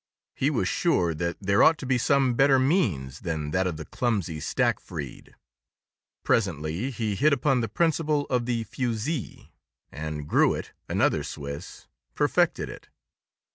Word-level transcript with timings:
He 0.33 0.49
was 0.49 0.67
sure 0.67 1.13
that 1.13 1.37
there 1.39 1.61
ought 1.61 1.77
to 1.77 1.85
be 1.85 1.99
some 1.99 2.33
better 2.33 2.57
means 2.57 3.19
than 3.19 3.51
that 3.51 3.67
of 3.67 3.77
the 3.77 3.85
clumsy 3.85 4.39
stackfreed. 4.39 5.35
Presently 6.23 6.89
he 6.89 7.13
hit 7.13 7.31
upon 7.31 7.61
the 7.61 7.69
principle 7.69 8.25
of 8.25 8.47
the 8.47 8.63
fusee, 8.63 9.51
and 9.91 10.27
Gruet, 10.27 10.71
another 10.89 11.23
Swiss, 11.23 11.85
perfected 12.15 12.67
it. 12.67 12.87